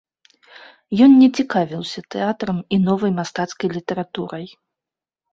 [1.05, 4.45] Ён не цікавіўся тэатрам і новай мастацкай літаратурай.